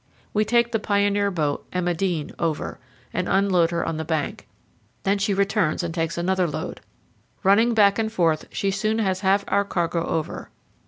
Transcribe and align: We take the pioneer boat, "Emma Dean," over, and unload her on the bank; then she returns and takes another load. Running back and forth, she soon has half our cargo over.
We 0.33 0.45
take 0.45 0.71
the 0.71 0.79
pioneer 0.79 1.29
boat, 1.29 1.67
"Emma 1.71 1.93
Dean," 1.93 2.31
over, 2.39 2.79
and 3.13 3.29
unload 3.29 3.69
her 3.69 3.85
on 3.85 3.97
the 3.97 4.03
bank; 4.03 4.47
then 5.03 5.19
she 5.19 5.31
returns 5.31 5.83
and 5.83 5.93
takes 5.93 6.17
another 6.17 6.47
load. 6.47 6.81
Running 7.43 7.75
back 7.75 7.99
and 7.99 8.11
forth, 8.11 8.45
she 8.49 8.71
soon 8.71 8.97
has 8.97 9.19
half 9.19 9.45
our 9.47 9.63
cargo 9.63 10.03
over. 10.03 10.49